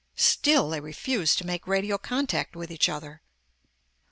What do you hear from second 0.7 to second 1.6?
they refused to